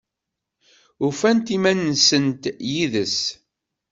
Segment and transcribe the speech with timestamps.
[1.07, 3.17] Ufant iman-nsent yid-s?